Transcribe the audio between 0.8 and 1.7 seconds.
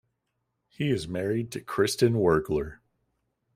is married to